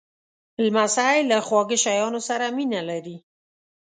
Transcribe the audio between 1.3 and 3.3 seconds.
خواږه شیانو سره مینه لري.